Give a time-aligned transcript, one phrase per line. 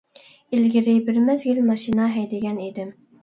[0.57, 2.91] ئىلگىرى بىر مەزگىل ماشىنا ھەيدىگەن ئىدىم.